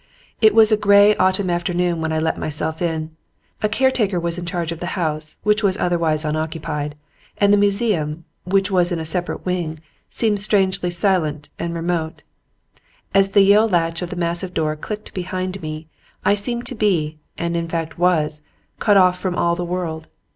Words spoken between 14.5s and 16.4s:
door clicked behind me, I